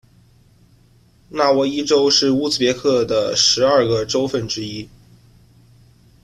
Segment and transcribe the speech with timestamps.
[1.29, 4.89] 纳沃伊州是乌兹别克十二个州份之一。